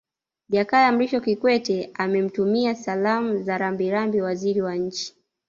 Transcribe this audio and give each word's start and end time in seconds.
Jakaya 0.49 0.91
Mrisho 0.91 1.19
Kikwete 1.21 1.91
amemtumia 1.93 2.75
Salamu 2.75 3.37
za 3.43 3.57
Rambirambi 3.57 4.21
Waziri 4.21 4.61
wa 4.61 4.75
Nchi 4.75 5.15